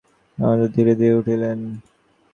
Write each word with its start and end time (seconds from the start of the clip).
রামচন্দ্র 0.37 0.73
ধীরে 0.75 0.93
ধীরে 0.99 1.15
উঠিলেন। 1.19 1.59